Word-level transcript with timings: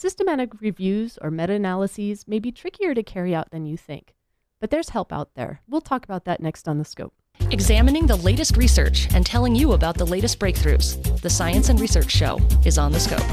Systematic 0.00 0.60
reviews 0.60 1.18
or 1.20 1.28
meta 1.28 1.54
analyses 1.54 2.28
may 2.28 2.38
be 2.38 2.52
trickier 2.52 2.94
to 2.94 3.02
carry 3.02 3.34
out 3.34 3.50
than 3.50 3.66
you 3.66 3.76
think, 3.76 4.14
but 4.60 4.70
there's 4.70 4.90
help 4.90 5.12
out 5.12 5.34
there. 5.34 5.60
We'll 5.68 5.80
talk 5.80 6.04
about 6.04 6.24
that 6.24 6.40
next 6.40 6.68
on 6.68 6.78
the 6.78 6.84
scope. 6.84 7.14
Examining 7.50 8.06
the 8.06 8.14
latest 8.14 8.56
research 8.56 9.08
and 9.12 9.26
telling 9.26 9.56
you 9.56 9.72
about 9.72 9.98
the 9.98 10.06
latest 10.06 10.38
breakthroughs. 10.38 11.20
The 11.20 11.28
Science 11.28 11.68
and 11.68 11.80
Research 11.80 12.12
Show 12.12 12.38
is 12.64 12.78
on 12.78 12.92
the 12.92 13.00
scope. 13.00 13.24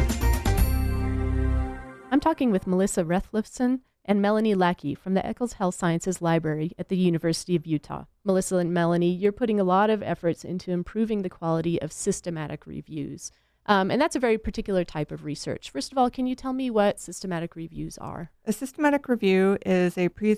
I'm 2.11 2.19
talking 2.19 2.49
with 2.49 2.65
Melissa 2.65 3.03
Rethlefsen 3.03 3.81
and 4.03 4.19
Mellanye 4.19 4.55
Lackey 4.55 4.95
from 4.95 5.13
the 5.13 5.23
Eccles 5.23 5.53
Health 5.53 5.75
Sciences 5.75 6.19
Library 6.19 6.71
at 6.79 6.89
the 6.89 6.97
University 6.97 7.55
of 7.55 7.67
Utah. 7.67 8.05
Melissa 8.23 8.55
and 8.55 8.75
Mellanye, 8.75 9.21
you're 9.21 9.31
putting 9.31 9.59
a 9.59 9.63
lot 9.63 9.91
of 9.91 10.01
efforts 10.01 10.43
into 10.43 10.71
improving 10.71 11.21
the 11.21 11.29
quality 11.29 11.79
of 11.79 11.91
systematic 11.91 12.65
reviews. 12.65 13.31
Um, 13.67 13.89
and 13.89 13.99
that's 13.99 14.15
a 14.15 14.19
very 14.19 14.37
particular 14.37 14.83
type 14.83 15.11
of 15.11 15.25
research. 15.25 15.69
First 15.69 15.91
of 15.91 15.97
all, 15.97 16.09
can 16.09 16.27
you 16.27 16.35
tell 16.35 16.53
me 16.53 16.69
what 16.69 16.99
systematic 16.99 17.55
reviews 17.55 17.97
are? 17.97 18.31
A 18.45 18.53
systematic 18.53 19.09
review 19.09 19.57
is 19.65 19.97
a 19.97 20.09
pre 20.09 20.37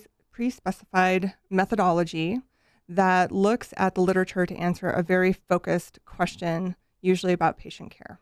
specified 0.49 1.33
methodology 1.49 2.41
that 2.87 3.31
looks 3.31 3.73
at 3.75 3.95
the 3.95 4.01
literature 4.01 4.45
to 4.45 4.55
answer 4.55 4.89
a 4.89 5.03
very 5.03 5.33
focused 5.33 5.99
question, 6.05 6.75
usually 7.01 7.33
about 7.33 7.57
patient 7.57 7.91
care. 7.91 8.19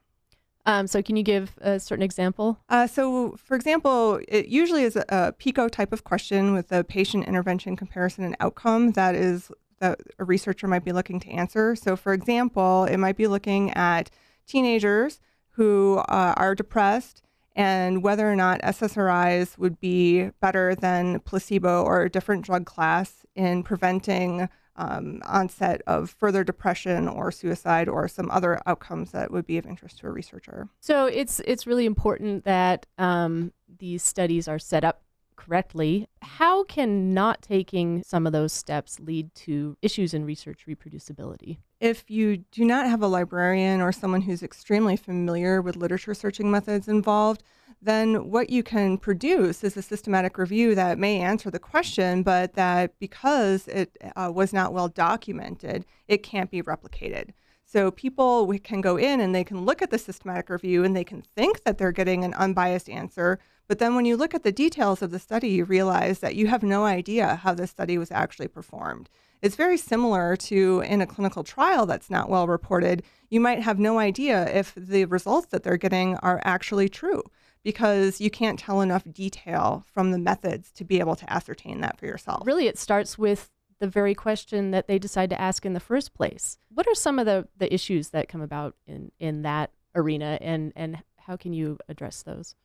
Um, 0.65 0.87
so, 0.87 1.03
can 1.03 1.15
you 1.15 1.21
give 1.21 1.53
a 1.61 1.79
certain 1.79 2.01
example? 2.01 2.57
Uh, 2.69 2.87
so, 2.87 3.35
for 3.37 3.55
example, 3.55 4.19
it 4.27 4.47
usually 4.47 4.83
is 4.83 4.95
a, 4.95 5.05
a 5.09 5.31
PICO 5.33 5.67
type 5.69 5.93
of 5.93 6.03
question 6.03 6.53
with 6.53 6.71
a 6.71 6.83
patient 6.83 7.27
intervention 7.27 7.75
comparison 7.75 8.23
and 8.23 8.35
outcome 8.39 8.93
that 8.93 9.13
is 9.13 9.51
that 9.79 9.99
a 10.17 10.23
researcher 10.23 10.67
might 10.67 10.83
be 10.83 10.91
looking 10.91 11.19
to 11.19 11.29
answer. 11.29 11.75
So, 11.75 11.95
for 11.95 12.13
example, 12.13 12.85
it 12.85 12.97
might 12.97 13.17
be 13.17 13.27
looking 13.27 13.71
at 13.71 14.09
teenagers 14.47 15.19
who 15.51 15.97
uh, 16.09 16.33
are 16.35 16.55
depressed 16.55 17.21
and 17.55 18.03
whether 18.03 18.29
or 18.29 18.35
not 18.35 18.61
SSRIs 18.61 19.57
would 19.57 19.79
be 19.79 20.29
better 20.41 20.75
than 20.75 21.21
placebo 21.21 21.83
or 21.83 22.01
a 22.01 22.09
different 22.09 22.43
drug 22.43 22.65
class 22.65 23.25
in 23.35 23.63
preventing 23.63 24.49
um, 24.75 25.21
onset 25.25 25.81
of 25.87 26.09
further 26.09 26.43
depression 26.43 27.07
or 27.07 27.31
suicide 27.31 27.87
or 27.87 28.07
some 28.09 28.29
other 28.29 28.59
outcomes 28.65 29.11
that 29.11 29.31
would 29.31 29.45
be 29.45 29.57
of 29.57 29.65
interest 29.65 29.99
to 29.99 30.07
a 30.07 30.11
researcher. 30.11 30.67
So 30.81 31.05
it's 31.05 31.39
it's 31.41 31.65
really 31.65 31.85
important 31.85 32.43
that 32.43 32.85
um, 32.97 33.53
these 33.79 34.03
studies 34.03 34.49
are 34.49 34.59
set 34.59 34.83
up 34.83 35.01
correctly. 35.45 36.07
How 36.21 36.63
can 36.63 37.13
not 37.13 37.41
taking 37.41 38.03
some 38.03 38.25
of 38.25 38.33
those 38.33 38.53
steps 38.53 38.99
lead 38.99 39.33
to 39.35 39.77
issues 39.81 40.13
in 40.13 40.25
research 40.25 40.65
reproducibility? 40.67 41.57
If 41.79 42.09
you 42.09 42.37
do 42.37 42.65
not 42.65 42.87
have 42.87 43.01
a 43.01 43.07
librarian 43.07 43.81
or 43.81 43.91
someone 43.91 44.21
who's 44.21 44.41
extremely 44.41 44.95
familiar 44.95 45.61
with 45.61 45.75
literature 45.75 46.13
searching 46.13 46.49
methods 46.49 46.87
involved, 46.87 47.43
then 47.81 48.29
what 48.31 48.49
you 48.49 48.63
can 48.63 48.97
produce 48.97 49.63
is 49.63 49.77
a 49.77 49.81
systematic 49.81 50.37
review 50.37 50.73
that 50.75 50.97
may 50.97 51.19
answer 51.19 51.51
the 51.51 51.59
question, 51.59 52.23
but 52.23 52.53
that 52.53 52.97
because 52.99 53.67
it 53.67 53.95
uh, 54.15 54.31
was 54.33 54.53
not 54.53 54.73
well 54.73 54.87
documented, 54.87 55.85
it 56.07 56.23
can't 56.23 56.49
be 56.49 56.61
replicated. 56.61 57.31
So 57.65 57.91
people 57.91 58.51
can 58.63 58.81
go 58.81 58.95
in 58.95 59.19
and 59.19 59.35
they 59.35 59.43
can 59.43 59.65
look 59.65 59.81
at 59.81 59.89
the 59.89 59.97
systematic 59.97 60.49
review 60.49 60.83
and 60.83 60.95
they 60.95 61.03
can 61.03 61.21
think 61.21 61.63
that 61.63 61.77
they're 61.77 61.91
getting 61.91 62.23
an 62.23 62.33
unbiased 62.35 62.89
answer. 62.89 63.39
But 63.67 63.79
then 63.79 63.95
when 63.95 64.05
you 64.05 64.15
look 64.15 64.33
at 64.33 64.43
the 64.43 64.51
details 64.51 65.01
of 65.01 65.11
the 65.11 65.19
study, 65.19 65.49
you 65.49 65.65
realize 65.65 66.19
that 66.19 66.35
you 66.35 66.47
have 66.47 66.63
no 66.63 66.85
idea 66.85 67.35
how 67.35 67.53
the 67.53 67.67
study 67.67 67.97
was 67.97 68.11
actually 68.11 68.47
performed. 68.47 69.09
It's 69.41 69.55
very 69.55 69.77
similar 69.77 70.35
to 70.37 70.81
in 70.81 71.01
a 71.01 71.07
clinical 71.07 71.43
trial 71.43 71.85
that's 71.85 72.09
not 72.09 72.29
well 72.29 72.47
reported. 72.47 73.03
You 73.29 73.39
might 73.39 73.61
have 73.61 73.79
no 73.79 73.99
idea 73.99 74.47
if 74.55 74.73
the 74.75 75.05
results 75.05 75.47
that 75.47 75.63
they're 75.63 75.77
getting 75.77 76.15
are 76.17 76.41
actually 76.43 76.89
true 76.89 77.23
because 77.63 78.21
you 78.21 78.29
can't 78.29 78.59
tell 78.59 78.81
enough 78.81 79.03
detail 79.11 79.83
from 79.91 80.11
the 80.11 80.19
methods 80.19 80.71
to 80.73 80.83
be 80.83 80.99
able 80.99 81.15
to 81.15 81.31
ascertain 81.31 81.81
that 81.81 81.99
for 81.99 82.05
yourself. 82.05 82.45
Really, 82.45 82.67
it 82.67 82.77
starts 82.77 83.17
with 83.17 83.51
the 83.79 83.87
very 83.87 84.15
question 84.15 84.71
that 84.71 84.87
they 84.87 84.99
decide 84.99 85.29
to 85.31 85.41
ask 85.41 85.65
in 85.65 85.73
the 85.73 85.79
first 85.79 86.13
place. 86.13 86.57
What 86.69 86.87
are 86.87 86.95
some 86.95 87.19
of 87.19 87.25
the, 87.25 87.47
the 87.57 87.73
issues 87.73 88.09
that 88.09 88.29
come 88.29 88.41
about 88.41 88.75
in, 88.87 89.11
in 89.19 89.41
that 89.41 89.71
arena 89.95 90.37
and, 90.41 90.73
and 90.75 91.03
how 91.17 91.35
can 91.35 91.53
you 91.53 91.77
address 91.89 92.23
those? 92.23 92.55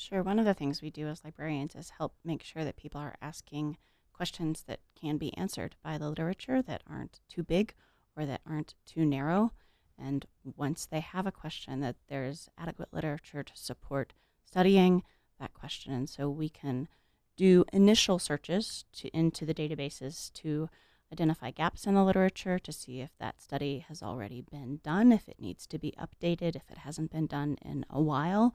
Sure. 0.00 0.22
One 0.22 0.38
of 0.38 0.46
the 0.46 0.54
things 0.54 0.80
we 0.80 0.88
do 0.88 1.08
as 1.08 1.22
librarians 1.24 1.74
is 1.74 1.90
help 1.90 2.14
make 2.24 2.42
sure 2.42 2.64
that 2.64 2.78
people 2.78 3.02
are 3.02 3.16
asking 3.20 3.76
questions 4.14 4.64
that 4.66 4.80
can 4.98 5.18
be 5.18 5.36
answered 5.36 5.76
by 5.84 5.98
the 5.98 6.08
literature 6.08 6.62
that 6.62 6.82
aren't 6.88 7.20
too 7.28 7.42
big 7.42 7.74
or 8.16 8.24
that 8.24 8.40
aren't 8.46 8.74
too 8.86 9.04
narrow. 9.04 9.52
And 9.98 10.24
once 10.56 10.86
they 10.86 11.00
have 11.00 11.26
a 11.26 11.32
question, 11.32 11.80
that 11.80 11.96
there's 12.08 12.48
adequate 12.56 12.94
literature 12.94 13.42
to 13.42 13.52
support 13.54 14.14
studying 14.42 15.02
that 15.38 15.52
question. 15.52 15.92
And 15.92 16.08
so 16.08 16.30
we 16.30 16.48
can 16.48 16.88
do 17.36 17.66
initial 17.70 18.18
searches 18.18 18.86
to, 18.94 19.14
into 19.14 19.44
the 19.44 19.52
databases 19.52 20.32
to 20.32 20.70
identify 21.12 21.50
gaps 21.50 21.86
in 21.86 21.92
the 21.92 22.04
literature 22.04 22.58
to 22.58 22.72
see 22.72 23.02
if 23.02 23.10
that 23.18 23.42
study 23.42 23.84
has 23.86 24.02
already 24.02 24.40
been 24.40 24.80
done, 24.82 25.12
if 25.12 25.28
it 25.28 25.38
needs 25.38 25.66
to 25.66 25.78
be 25.78 25.92
updated, 26.00 26.56
if 26.56 26.70
it 26.70 26.78
hasn't 26.78 27.12
been 27.12 27.26
done 27.26 27.58
in 27.60 27.84
a 27.90 28.00
while. 28.00 28.54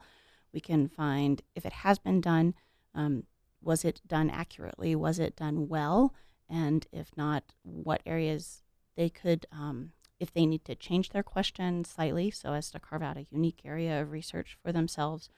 We 0.52 0.60
can 0.60 0.88
find 0.88 1.42
if 1.54 1.66
it 1.66 1.72
has 1.72 1.98
been 1.98 2.20
done, 2.20 2.54
um, 2.94 3.24
was 3.62 3.84
it 3.84 4.00
done 4.06 4.30
accurately? 4.30 4.94
Was 4.94 5.18
it 5.18 5.36
done 5.36 5.68
well? 5.68 6.14
And 6.48 6.86
if 6.92 7.16
not, 7.16 7.54
what 7.62 8.02
areas 8.06 8.62
they 8.96 9.10
could, 9.10 9.46
um, 9.52 9.92
if 10.18 10.32
they 10.32 10.46
need 10.46 10.64
to 10.64 10.74
change 10.74 11.10
their 11.10 11.22
question 11.22 11.84
slightly 11.84 12.30
so 12.30 12.52
as 12.52 12.70
to 12.70 12.80
carve 12.80 13.02
out 13.02 13.16
a 13.16 13.26
unique 13.30 13.62
area 13.64 14.00
of 14.00 14.12
research 14.12 14.56
for 14.62 14.72
themselves, 14.72 15.28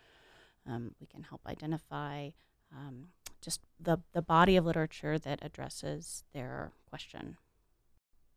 um, 0.67 0.95
we 1.01 1.07
can 1.07 1.23
help 1.23 1.41
identify 1.47 2.31
um, 2.73 3.09
just 3.41 3.61
the, 3.81 3.99
the 4.13 4.23
body 4.23 4.57
of 4.57 4.67
literature 4.67 5.19
that 5.19 5.39
addresses 5.43 6.25
their 6.35 6.73
question. 6.89 7.39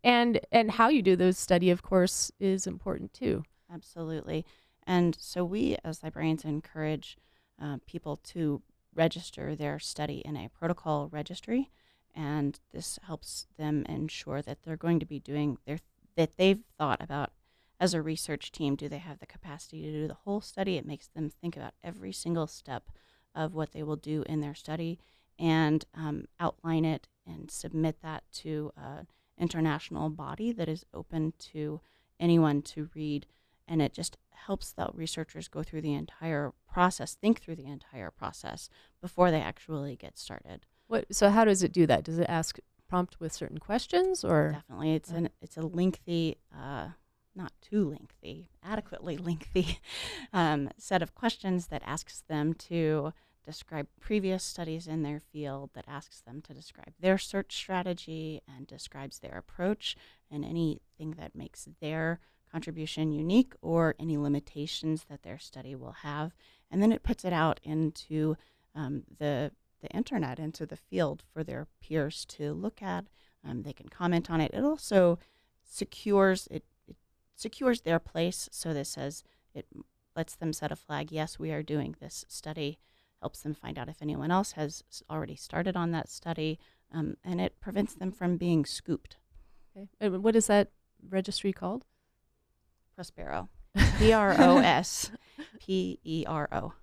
And 0.04 0.40
and 0.52 0.72
how 0.72 0.90
you 0.90 1.02
do 1.02 1.16
those 1.16 1.38
study, 1.38 1.70
of 1.70 1.84
course, 1.84 2.32
is 2.40 2.66
important 2.66 3.14
too. 3.14 3.44
Absolutely. 3.72 4.46
And 4.86 5.16
so 5.20 5.44
we, 5.46 5.78
as 5.84 6.04
librarians, 6.04 6.44
encourage 6.44 7.18
uh, 7.62 7.78
people 7.86 8.18
to 8.18 8.62
register 8.94 9.56
their 9.56 9.80
study 9.80 10.20
in 10.26 10.36
a 10.36 10.50
protocol 10.50 11.08
registry, 11.12 11.70
and 12.14 12.60
this 12.74 13.00
helps 13.04 13.48
them 13.58 13.86
ensure 13.88 14.42
that 14.42 14.64
they're 14.64 14.76
going 14.76 15.00
to 15.00 15.06
be 15.06 15.20
doing 15.20 15.58
their 15.66 15.80
that 16.16 16.36
they've 16.36 16.64
thought 16.78 17.02
about 17.02 17.32
as 17.82 17.96
a 17.96 18.02
research 18.02 18.52
team, 18.52 18.76
do 18.76 18.88
they 18.88 19.00
have 19.00 19.18
the 19.18 19.26
capacity 19.26 19.82
to 19.82 19.92
do 19.92 20.08
the 20.08 20.14
whole 20.14 20.40
study? 20.40 20.78
It 20.78 20.86
makes 20.86 21.08
them 21.08 21.32
think 21.32 21.58
about 21.58 21.74
every 21.84 22.12
single 22.14 22.46
step 22.46 22.92
of 23.34 23.56
what 23.56 23.72
they 23.72 23.82
will 23.82 23.96
do 23.96 24.24
in 24.30 24.40
their 24.40 24.54
study 24.54 25.00
and 25.40 25.84
um, 25.96 26.26
outline 26.40 26.86
it 26.86 27.08
and 27.26 27.50
submit 27.50 28.04
that 28.04 28.24
to 28.34 28.72
an 28.78 29.08
international 29.40 30.10
body 30.12 30.52
that 30.52 30.70
is 30.70 30.86
open 30.94 31.34
to 31.40 31.82
anyone 32.20 32.62
to 32.62 32.88
read. 32.94 33.26
And 33.68 33.82
it 33.82 33.94
just 33.94 34.16
helps 34.46 34.72
the 34.72 34.90
researchers 34.94 35.48
go 35.48 35.64
through 35.64 35.82
the 35.82 35.94
entire 35.94 36.54
process, 36.72 37.16
think 37.16 37.42
through 37.42 37.56
the 37.56 37.66
entire 37.66 38.12
process 38.12 38.70
before 39.02 39.32
they 39.32 39.42
actually 39.42 39.96
get 39.96 40.18
started. 40.18 40.66
What? 40.88 41.14
So 41.14 41.30
how 41.30 41.46
does 41.46 41.64
it 41.64 41.72
do 41.72 41.86
that? 41.88 42.04
Does 42.04 42.20
it 42.20 42.28
ask 42.30 42.60
prompt 42.88 43.20
with 43.20 43.32
certain 43.32 43.58
questions 43.58 44.24
or 44.24 44.52
definitely 44.52 44.94
it's 44.94 45.12
an 45.12 45.30
it's 45.42 45.56
a 45.56 45.62
lengthy 45.62 46.38
uh, 46.54 46.90
not 47.36 47.54
too 47.62 47.90
lengthy, 47.90 48.50
adequately 48.64 49.18
lengthy 49.18 49.80
um, 50.34 50.70
set 50.78 51.02
of 51.02 51.16
questions 51.16 51.68
that 51.68 51.82
asks 51.86 52.24
them 52.28 52.54
to 52.54 53.14
describe 53.46 53.88
previous 54.00 54.44
studies 54.44 54.88
in 54.88 55.02
their 55.02 55.20
field, 55.20 55.72
that 55.74 55.86
asks 55.88 56.22
them 56.22 56.42
to 56.42 56.54
describe 56.54 56.94
their 57.00 57.18
search 57.18 57.56
strategy 57.56 58.42
and 58.48 58.68
describes 58.68 59.20
their 59.20 59.38
approach 59.38 59.96
and 60.30 60.46
anything 60.46 61.16
that 61.18 61.36
makes 61.36 61.68
their 61.80 62.20
contribution 62.52 63.12
unique 63.12 63.54
or 63.62 63.96
any 64.00 64.18
limitations 64.18 65.06
that 65.10 65.24
their 65.24 65.40
study 65.40 65.76
will 65.76 65.96
have. 66.04 66.34
And 66.70 66.82
then 66.82 66.92
it 66.92 67.04
puts 67.04 67.24
it 67.26 67.34
out 67.34 67.60
into 67.64 68.36
um, 68.76 69.04
the 69.20 69.52
the 69.82 69.90
internet 69.90 70.38
into 70.38 70.66
the 70.66 70.78
field 70.78 71.24
for 71.34 71.44
their 71.44 71.68
peers 71.82 72.24
to 72.26 72.54
look 72.54 72.82
at. 72.82 73.06
Um, 73.44 73.64
they 73.64 73.74
can 73.74 73.90
comment 73.90 74.30
on 74.30 74.40
it. 74.40 74.52
It 74.54 74.64
also 74.64 75.18
secures 75.64 76.48
it 76.52 76.64
secures 77.36 77.82
their 77.82 78.00
place. 78.00 78.48
So 78.52 78.74
this 78.74 78.90
says 78.90 79.24
it 79.54 79.66
lets 80.16 80.36
them 80.36 80.54
set 80.54 80.72
a 80.72 80.76
flag. 80.76 81.12
Yes, 81.12 81.40
we 81.40 81.52
are 81.52 81.64
doing 81.64 81.96
this 82.00 82.26
study. 82.28 82.78
Helps 83.20 83.42
them 83.42 83.54
find 83.54 83.78
out 83.78 83.90
if 83.90 84.02
anyone 84.02 84.32
else 84.32 84.54
has 84.54 84.84
already 85.10 85.36
started 85.36 85.76
on 85.76 85.92
that 85.92 86.10
study, 86.10 86.58
um, 86.92 87.18
and 87.24 87.40
it 87.40 87.60
prevents 87.60 87.94
them 87.94 88.12
from 88.12 88.38
being 88.38 88.66
scooped. 88.66 89.18
Okay. 89.76 89.88
And 90.00 90.24
what 90.24 90.36
is 90.36 90.48
that 90.48 90.72
registry 91.08 91.54
called? 91.54 91.86
Prospero. 92.96 93.50
P 93.98 94.12
R 94.12 94.36
O 94.38 94.58
S 94.58 95.12
P 95.60 96.00
E 96.04 96.26
R 96.28 96.50
O. 96.52 96.74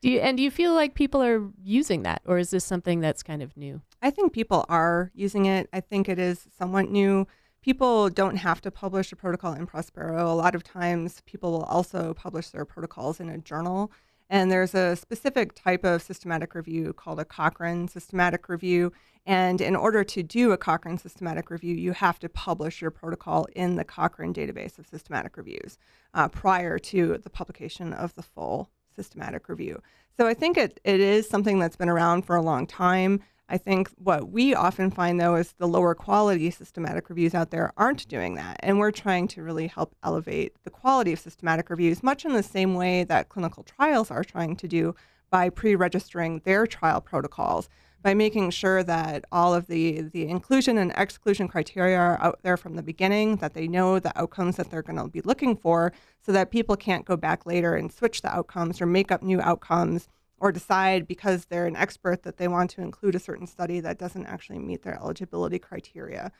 Do 0.00 0.10
you 0.10 0.18
and 0.18 0.36
do 0.36 0.42
you 0.42 0.50
feel 0.50 0.74
like 0.74 0.94
people 0.94 1.22
are 1.22 1.48
using 1.62 2.02
that, 2.02 2.22
or 2.26 2.38
is 2.38 2.50
this 2.50 2.64
something 2.64 3.00
that's 3.00 3.22
kind 3.22 3.42
of 3.42 3.56
new? 3.56 3.80
I 4.00 4.10
think 4.10 4.32
people 4.32 4.66
are 4.68 5.12
using 5.14 5.46
it. 5.46 5.68
I 5.72 5.80
think 5.80 6.08
it 6.08 6.18
is 6.18 6.48
somewhat 6.58 6.90
new 6.90 7.26
people 7.62 8.10
don't 8.10 8.36
have 8.36 8.60
to 8.60 8.70
publish 8.70 9.12
a 9.12 9.16
protocol 9.16 9.54
in 9.54 9.66
Prospero. 9.66 10.30
A 10.30 10.34
lot 10.34 10.54
of 10.54 10.62
times, 10.62 11.22
people 11.24 11.52
will 11.52 11.62
also 11.62 12.12
publish 12.12 12.50
their 12.50 12.64
protocols 12.64 13.20
in 13.20 13.28
a 13.28 13.38
journal. 13.38 13.90
And 14.32 14.50
there's 14.50 14.74
a 14.74 14.96
specific 14.96 15.54
type 15.54 15.84
of 15.84 16.00
systematic 16.00 16.54
review 16.54 16.94
called 16.94 17.20
a 17.20 17.24
Cochrane 17.24 17.86
systematic 17.86 18.48
review. 18.48 18.90
And 19.26 19.60
in 19.60 19.76
order 19.76 20.02
to 20.04 20.22
do 20.22 20.52
a 20.52 20.56
Cochrane 20.56 20.96
systematic 20.96 21.50
review, 21.50 21.74
you 21.74 21.92
have 21.92 22.18
to 22.20 22.30
publish 22.30 22.80
your 22.80 22.90
protocol 22.90 23.46
in 23.54 23.76
the 23.76 23.84
Cochrane 23.84 24.32
database 24.32 24.78
of 24.78 24.86
systematic 24.86 25.36
reviews 25.36 25.76
uh, 26.14 26.28
prior 26.28 26.78
to 26.78 27.18
the 27.22 27.28
publication 27.28 27.92
of 27.92 28.14
the 28.14 28.22
full 28.22 28.70
systematic 28.96 29.50
review. 29.50 29.82
So 30.16 30.26
I 30.26 30.32
think 30.32 30.56
it, 30.56 30.80
it 30.82 31.00
is 31.00 31.28
something 31.28 31.58
that's 31.58 31.76
been 31.76 31.90
around 31.90 32.22
for 32.22 32.34
a 32.34 32.42
long 32.42 32.66
time. 32.66 33.20
I 33.52 33.58
think 33.58 33.90
what 33.98 34.30
we 34.30 34.54
often 34.54 34.90
find 34.90 35.20
though 35.20 35.36
is 35.36 35.52
the 35.58 35.68
lower 35.68 35.94
quality 35.94 36.50
systematic 36.50 37.10
reviews 37.10 37.34
out 37.34 37.50
there 37.50 37.74
aren't 37.76 38.08
doing 38.08 38.34
that. 38.36 38.56
And 38.60 38.78
we're 38.78 38.90
trying 38.90 39.28
to 39.28 39.42
really 39.42 39.66
help 39.66 39.94
elevate 40.02 40.56
the 40.64 40.70
quality 40.70 41.12
of 41.12 41.18
systematic 41.18 41.68
reviews, 41.68 42.02
much 42.02 42.24
in 42.24 42.32
the 42.32 42.42
same 42.42 42.74
way 42.74 43.04
that 43.04 43.28
clinical 43.28 43.62
trials 43.62 44.10
are 44.10 44.24
trying 44.24 44.56
to 44.56 44.66
do 44.66 44.94
by 45.28 45.50
pre 45.50 45.74
registering 45.74 46.40
their 46.44 46.66
trial 46.66 47.02
protocols 47.02 47.68
by 48.02 48.14
making 48.14 48.50
sure 48.50 48.82
that 48.82 49.26
all 49.30 49.54
of 49.54 49.66
the, 49.66 50.00
the 50.00 50.26
inclusion 50.28 50.78
and 50.78 50.92
exclusion 50.96 51.46
criteria 51.46 51.98
are 51.98 52.20
out 52.22 52.40
there 52.42 52.56
from 52.56 52.74
the 52.74 52.82
beginning, 52.82 53.36
that 53.36 53.54
they 53.54 53.68
know 53.68 53.98
the 53.98 54.18
outcomes 54.18 54.56
that 54.56 54.70
they're 54.70 54.82
going 54.82 54.98
to 54.98 55.08
be 55.08 55.20
looking 55.20 55.56
for, 55.56 55.92
so 56.20 56.32
that 56.32 56.50
people 56.50 56.74
can't 56.74 57.04
go 57.04 57.16
back 57.16 57.46
later 57.46 57.76
and 57.76 57.92
switch 57.92 58.22
the 58.22 58.34
outcomes 58.34 58.80
or 58.80 58.86
make 58.86 59.12
up 59.12 59.22
new 59.22 59.40
outcomes 59.40 60.08
or 60.42 60.50
decide 60.50 61.06
because 61.06 61.44
they're 61.44 61.68
an 61.68 61.76
expert 61.76 62.24
that 62.24 62.36
they 62.36 62.48
want 62.48 62.68
to 62.68 62.82
include 62.82 63.14
a 63.14 63.20
certain 63.20 63.46
study 63.46 63.78
that 63.78 63.96
doesn't 63.96 64.26
actually 64.26 64.58
meet 64.58 64.82
their 64.82 64.96
eligibility 64.96 65.56
criteria. 65.56 66.32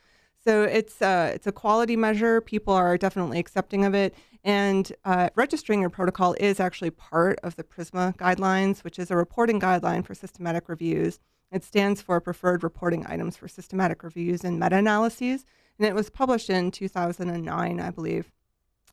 So 0.44 0.64
it's 0.64 1.00
uh, 1.00 1.30
it's 1.32 1.46
a 1.46 1.52
quality 1.52 1.94
measure. 1.94 2.40
People 2.40 2.74
are 2.74 2.98
definitely 2.98 3.38
accepting 3.38 3.84
of 3.84 3.94
it. 3.94 4.12
And 4.42 4.92
uh, 5.04 5.30
registering 5.36 5.80
your 5.80 5.88
protocol 5.88 6.34
is 6.40 6.58
actually 6.58 6.90
part 6.90 7.38
of 7.44 7.54
the 7.54 7.62
PRISMA 7.62 8.14
guidelines, 8.16 8.82
which 8.82 8.98
is 8.98 9.12
a 9.12 9.16
reporting 9.16 9.60
guideline 9.60 10.04
for 10.04 10.16
systematic 10.16 10.68
reviews. 10.68 11.20
It 11.52 11.62
stands 11.62 12.02
for 12.02 12.20
Preferred 12.20 12.64
Reporting 12.64 13.06
Items 13.06 13.36
for 13.36 13.46
Systematic 13.46 14.02
Reviews 14.02 14.42
and 14.42 14.58
Meta 14.58 14.78
Analyses, 14.78 15.44
and 15.78 15.86
it 15.86 15.94
was 15.94 16.10
published 16.10 16.50
in 16.50 16.72
2009, 16.72 17.78
I 17.78 17.90
believe. 17.90 18.32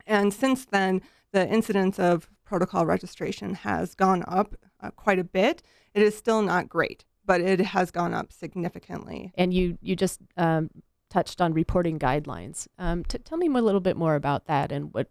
And 0.06 0.32
since 0.32 0.66
then, 0.66 1.02
the 1.32 1.48
incidence 1.48 1.98
of 1.98 2.30
protocol 2.50 2.84
registration 2.84 3.54
has 3.54 3.94
gone 3.94 4.24
up 4.28 4.56
uh, 4.82 4.90
quite 4.90 5.20
a 5.20 5.24
bit. 5.24 5.62
It 5.94 6.02
is 6.02 6.18
still 6.18 6.42
not 6.42 6.68
great, 6.68 7.06
but 7.24 7.42
it 7.42 7.60
has 7.60 7.92
gone 7.92 8.16
up 8.16 8.34
significantly. 8.34 9.32
And 9.36 9.54
you 9.54 9.78
you 9.82 9.96
just 9.96 10.20
um, 10.36 10.72
touched 11.12 11.42
on 11.42 11.54
reporting 11.54 12.00
guidelines. 12.00 12.68
Um, 12.80 13.06
t- 13.06 13.20
tell 13.20 13.38
me 13.38 13.48
a 13.48 13.62
little 13.62 13.82
bit 13.82 13.96
more 13.96 14.16
about 14.16 14.48
that 14.48 14.72
and 14.72 14.92
what 14.96 15.10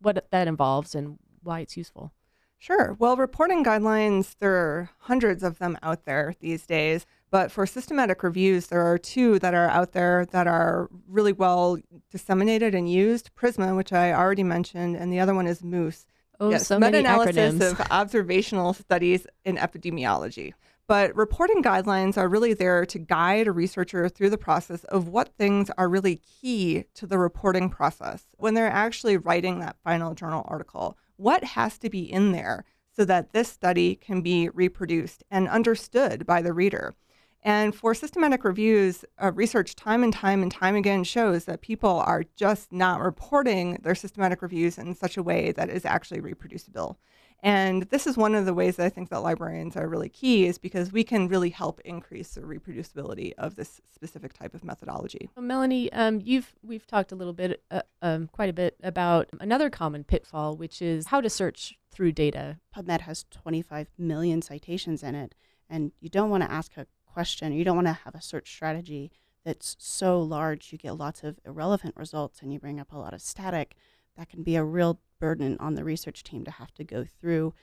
what 0.00 0.26
that 0.30 0.48
involves 0.48 0.94
and 0.94 1.18
why 1.42 1.60
it's 1.60 1.76
useful. 1.76 2.12
Sure. 2.60 2.96
Well, 2.98 3.16
reporting 3.16 3.62
guidelines, 3.62 4.34
there 4.40 4.56
are 4.56 4.90
hundreds 5.00 5.42
of 5.44 5.58
them 5.58 5.78
out 5.82 6.06
there 6.06 6.34
these 6.40 6.66
days. 6.66 7.06
But 7.30 7.52
for 7.52 7.66
systematic 7.66 8.22
reviews, 8.22 8.68
there 8.68 8.80
are 8.80 8.96
two 8.96 9.38
that 9.40 9.54
are 9.54 9.68
out 9.68 9.92
there 9.92 10.26
that 10.32 10.46
are 10.46 10.88
really 11.06 11.32
well 11.32 11.76
disseminated 12.10 12.74
and 12.74 12.90
used 12.90 13.34
PRISMA, 13.34 13.76
which 13.76 13.92
I 13.92 14.12
already 14.12 14.42
mentioned, 14.42 14.96
and 14.96 15.12
the 15.12 15.20
other 15.20 15.34
one 15.34 15.46
is 15.46 15.62
MOOSE. 15.62 16.06
Oh, 16.40 16.50
yes, 16.50 16.66
so 16.66 16.78
many 16.78 17.02
acronyms. 17.02 17.60
of 17.60 17.80
observational 17.90 18.72
studies 18.72 19.26
in 19.44 19.56
epidemiology. 19.56 20.52
But 20.86 21.14
reporting 21.14 21.62
guidelines 21.62 22.16
are 22.16 22.28
really 22.28 22.54
there 22.54 22.86
to 22.86 22.98
guide 22.98 23.46
a 23.46 23.52
researcher 23.52 24.08
through 24.08 24.30
the 24.30 24.38
process 24.38 24.84
of 24.84 25.08
what 25.08 25.36
things 25.36 25.70
are 25.76 25.88
really 25.88 26.16
key 26.16 26.84
to 26.94 27.06
the 27.06 27.18
reporting 27.18 27.68
process 27.68 28.26
when 28.38 28.54
they're 28.54 28.70
actually 28.70 29.18
writing 29.18 29.58
that 29.58 29.76
final 29.84 30.14
journal 30.14 30.46
article 30.48 30.96
what 31.18 31.44
has 31.44 31.76
to 31.78 31.90
be 31.90 32.10
in 32.10 32.32
there 32.32 32.64
so 32.96 33.04
that 33.04 33.32
this 33.32 33.48
study 33.48 33.94
can 33.94 34.22
be 34.22 34.48
reproduced 34.48 35.22
and 35.30 35.48
understood 35.48 36.24
by 36.24 36.40
the 36.40 36.52
reader. 36.52 36.94
And 37.42 37.74
for 37.74 37.94
systematic 37.94 38.44
reviews, 38.44 39.04
uh, 39.22 39.32
research 39.32 39.76
time 39.76 40.02
and 40.02 40.12
time 40.12 40.42
and 40.42 40.50
time 40.50 40.74
again 40.74 41.04
shows 41.04 41.44
that 41.44 41.60
people 41.60 42.00
are 42.00 42.24
just 42.36 42.72
not 42.72 43.00
reporting 43.00 43.78
their 43.82 43.94
systematic 43.94 44.42
reviews 44.42 44.76
in 44.76 44.94
such 44.94 45.16
a 45.16 45.22
way 45.22 45.52
that 45.52 45.70
is 45.70 45.84
actually 45.84 46.20
reproducible. 46.20 46.98
And 47.40 47.84
this 47.84 48.08
is 48.08 48.16
one 48.16 48.34
of 48.34 48.46
the 48.46 48.54
ways 48.54 48.76
that 48.76 48.86
I 48.86 48.88
think 48.88 49.10
that 49.10 49.20
librarians 49.20 49.76
are 49.76 49.88
really 49.88 50.08
key 50.08 50.46
is 50.46 50.58
because 50.58 50.92
we 50.92 51.04
can 51.04 51.28
really 51.28 51.50
help 51.50 51.80
increase 51.84 52.30
the 52.30 52.40
reproducibility 52.40 53.32
of 53.38 53.54
this 53.54 53.80
specific 53.94 54.32
type 54.32 54.54
of 54.54 54.64
methodology. 54.64 55.30
Well, 55.36 55.46
Mellanye, 55.46 55.88
um, 55.92 56.20
you've 56.24 56.56
we've 56.64 56.86
talked 56.86 57.12
a 57.12 57.14
little 57.14 57.32
bit, 57.32 57.62
uh, 57.70 57.82
um, 58.02 58.28
quite 58.32 58.50
a 58.50 58.52
bit 58.52 58.76
about 58.82 59.28
another 59.38 59.70
common 59.70 60.02
pitfall, 60.02 60.56
which 60.56 60.82
is 60.82 61.06
how 61.06 61.20
to 61.20 61.30
search 61.30 61.78
through 61.92 62.12
data. 62.12 62.58
PubMed 62.76 63.02
has 63.02 63.24
25 63.30 63.88
million 63.96 64.42
citations 64.42 65.04
in 65.04 65.14
it, 65.14 65.36
and 65.70 65.92
you 66.00 66.08
don't 66.08 66.30
want 66.30 66.42
to 66.42 66.50
ask 66.50 66.76
a 66.76 66.88
question. 67.18 67.52
You 67.52 67.64
don't 67.64 67.74
want 67.74 67.88
to 67.88 67.98
have 68.04 68.14
a 68.14 68.22
search 68.22 68.48
strategy 68.48 69.10
that's 69.44 69.74
so 69.80 70.20
large 70.20 70.70
you 70.70 70.78
get 70.78 70.92
lots 70.92 71.24
of 71.24 71.40
irrelevant 71.44 71.96
results 71.96 72.40
and 72.40 72.52
you 72.52 72.60
bring 72.60 72.78
up 72.78 72.92
a 72.92 72.96
lot 72.96 73.12
of 73.12 73.20
static. 73.20 73.74
That 74.16 74.28
can 74.28 74.44
be 74.44 74.54
a 74.54 74.62
real 74.62 75.00
burden 75.18 75.56
on 75.58 75.74
the 75.74 75.82
research 75.82 76.22
team 76.22 76.44
to 76.44 76.52
have 76.52 76.72
to 76.74 76.84
go 76.84 77.04
through 77.04 77.54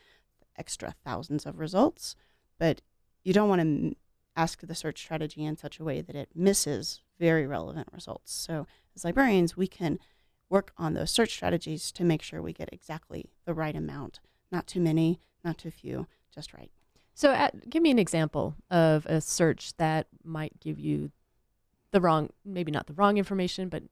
extra 0.57 0.94
thousands 1.06 1.46
of 1.46 1.57
results, 1.57 2.18
but 2.60 2.81
you 3.24 3.31
don't 3.31 3.48
want 3.48 3.62
to 3.62 3.68
m- 3.68 3.96
ask 4.36 4.60
the 4.60 4.75
search 4.75 5.00
strategy 5.00 5.46
in 5.46 5.56
such 5.56 5.80
a 5.80 5.86
way 5.86 6.02
that 6.02 6.18
it 6.18 6.31
misses 6.36 7.02
very 7.18 7.48
relevant 7.48 7.88
results. 7.94 8.34
So, 8.34 8.68
as 8.94 9.06
librarians, 9.06 9.56
we 9.56 9.68
can 9.68 10.00
work 10.50 10.74
on 10.78 10.96
those 10.96 11.12
search 11.12 11.31
strategies 11.31 11.94
to 11.94 12.04
make 12.04 12.22
sure 12.22 12.42
we 12.42 12.52
get 12.52 12.74
exactly 12.74 13.30
the 13.46 13.54
right 13.54 13.75
amount, 13.75 14.19
not 14.52 14.68
too 14.68 14.81
many, 14.81 15.22
not 15.46 15.57
too 15.57 15.72
few, 15.72 16.07
just 16.30 16.54
right. 16.54 16.72
So, 17.15 17.31
uh, 17.31 17.50
give 17.69 17.81
me 17.81 17.91
an 17.91 18.00
example 18.00 18.56
of 18.69 19.06
a 19.06 19.21
search 19.21 19.75
that 19.77 20.07
might 20.23 20.59
give 20.59 20.77
you 20.77 21.12
the 21.91 22.01
wrong, 22.01 22.29
maybe 22.44 22.71
not 22.71 22.88
the 22.88 22.94
wrong 22.94 23.17
information, 23.17 23.69
but 23.69 23.83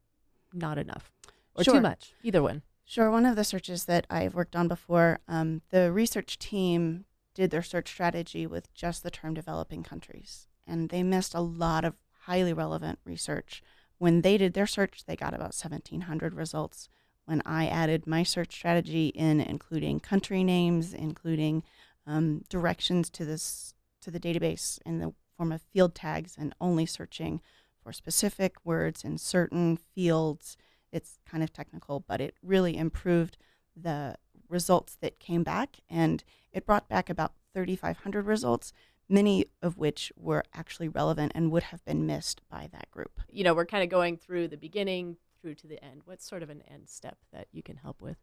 not 0.53 0.77
enough 0.77 1.09
or 1.55 1.63
sure. 1.63 1.75
too 1.75 1.81
much. 1.81 2.13
Either 2.21 2.43
one. 2.43 2.61
Sure. 2.85 3.09
One 3.09 3.25
of 3.25 3.37
the 3.37 3.45
searches 3.45 3.85
that 3.85 4.05
I've 4.09 4.35
worked 4.35 4.57
on 4.57 4.67
before, 4.67 5.19
um, 5.27 5.61
the 5.69 5.91
research 5.91 6.37
team 6.37 7.05
did 7.33 7.49
their 7.49 7.63
search 7.63 7.87
strategy 7.87 8.45
with 8.45 8.73
just 8.73 9.03
the 9.03 9.09
term 9.09 9.33
developing 9.33 9.83
countries. 9.83 10.47
And 10.67 10.89
they 10.89 11.01
missed 11.01 11.33
a 11.33 11.39
lot 11.39 11.85
of 11.85 11.95
highly 12.25 12.51
relevant 12.53 12.99
research. 13.05 13.63
When 13.97 14.21
they 14.21 14.37
did 14.37 14.53
their 14.53 14.67
search, 14.67 15.05
they 15.05 15.15
got 15.15 15.33
about 15.33 15.55
1,700 15.55 16.33
results. 16.33 16.89
When 17.25 17.41
I 17.45 17.67
added 17.67 18.05
my 18.05 18.23
search 18.23 18.53
strategy 18.53 19.07
in, 19.07 19.39
including 19.39 20.01
country 20.01 20.43
names, 20.43 20.93
including 20.93 21.63
um, 22.05 22.43
directions 22.49 23.09
to 23.11 23.25
this 23.25 23.73
to 24.01 24.11
the 24.11 24.19
database 24.19 24.79
in 24.85 24.99
the 24.99 25.13
form 25.37 25.51
of 25.51 25.61
field 25.61 25.95
tags, 25.95 26.35
and 26.37 26.53
only 26.59 26.85
searching 26.85 27.41
for 27.83 27.93
specific 27.93 28.55
words 28.63 29.03
in 29.03 29.17
certain 29.17 29.77
fields, 29.95 30.57
it's 30.91 31.19
kind 31.29 31.43
of 31.43 31.51
technical, 31.51 31.99
but 32.01 32.21
it 32.21 32.35
really 32.41 32.77
improved 32.77 33.37
the 33.75 34.15
results 34.49 34.97
that 35.01 35.19
came 35.19 35.43
back. 35.43 35.79
And 35.89 36.23
it 36.51 36.65
brought 36.65 36.87
back 36.87 37.09
about 37.09 37.33
3,500 37.53 38.25
results, 38.25 38.73
many 39.09 39.45
of 39.61 39.77
which 39.77 40.11
were 40.15 40.43
actually 40.53 40.87
relevant 40.87 41.31
and 41.35 41.51
would 41.51 41.63
have 41.63 41.83
been 41.83 42.05
missed 42.05 42.41
by 42.49 42.69
that 42.71 42.89
group. 42.91 43.19
You 43.29 43.43
know, 43.43 43.53
we're 43.53 43.65
kind 43.65 43.83
of 43.83 43.89
going 43.89 44.17
through 44.17 44.49
the 44.49 44.57
beginning 44.57 45.17
through 45.41 45.55
to 45.55 45.67
the 45.67 45.83
end. 45.83 46.01
What's 46.05 46.27
sort 46.27 46.43
of 46.43 46.49
an 46.49 46.61
end 46.71 46.89
step 46.89 47.17
that 47.31 47.47
you 47.51 47.61
can 47.61 47.77
help 47.77 48.01
with? 48.01 48.17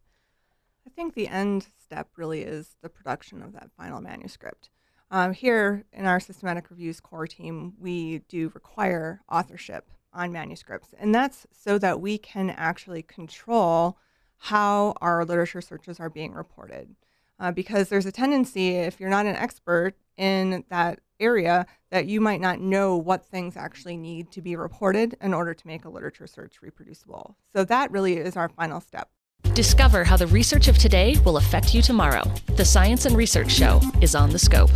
I 0.85 0.89
think 0.89 1.13
the 1.13 1.27
end 1.27 1.67
step 1.81 2.09
really 2.15 2.41
is 2.41 2.75
the 2.81 2.89
production 2.89 3.41
of 3.41 3.53
that 3.53 3.71
final 3.77 4.01
manuscript. 4.01 4.69
Um, 5.09 5.33
here 5.33 5.83
in 5.91 6.05
our 6.05 6.19
systematic 6.19 6.69
reviews 6.69 6.99
core 6.99 7.27
team, 7.27 7.73
we 7.79 8.19
do 8.29 8.51
require 8.53 9.21
authorship 9.29 9.89
on 10.13 10.31
manuscripts. 10.31 10.93
And 10.97 11.13
that's 11.13 11.45
so 11.51 11.77
that 11.77 12.01
we 12.01 12.17
can 12.17 12.49
actually 12.49 13.03
control 13.03 13.97
how 14.37 14.95
our 15.01 15.23
literature 15.23 15.61
searches 15.61 15.99
are 15.99 16.09
being 16.09 16.33
reported. 16.33 16.95
Uh, 17.39 17.51
because 17.51 17.89
there's 17.89 18.05
a 18.05 18.11
tendency, 18.11 18.75
if 18.75 18.99
you're 18.99 19.09
not 19.09 19.25
an 19.25 19.35
expert 19.35 19.95
in 20.15 20.63
that 20.69 20.99
area, 21.19 21.65
that 21.89 22.05
you 22.05 22.21
might 22.21 22.39
not 22.39 22.59
know 22.59 22.95
what 22.95 23.25
things 23.25 23.57
actually 23.57 23.97
need 23.97 24.31
to 24.31 24.41
be 24.41 24.55
reported 24.55 25.17
in 25.21 25.33
order 25.33 25.53
to 25.53 25.67
make 25.67 25.83
a 25.83 25.89
literature 25.89 26.27
search 26.27 26.61
reproducible. 26.61 27.35
So 27.51 27.63
that 27.65 27.91
really 27.91 28.17
is 28.17 28.37
our 28.37 28.49
final 28.49 28.79
step. 28.79 29.09
Discover 29.53 30.03
how 30.03 30.17
the 30.17 30.27
research 30.27 30.67
of 30.67 30.77
today 30.77 31.17
will 31.25 31.37
affect 31.37 31.73
you 31.73 31.81
tomorrow. 31.81 32.23
The 32.55 32.65
Science 32.65 33.05
and 33.05 33.15
Research 33.15 33.51
Show 33.51 33.81
is 34.01 34.15
on 34.15 34.29
the 34.29 34.39
scope. 34.39 34.71